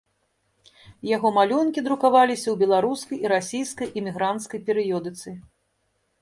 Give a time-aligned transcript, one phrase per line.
[1.15, 5.29] Яго малюнкі друкаваліся ў беларускай і расійскай эмігранцкай перыёдыцы.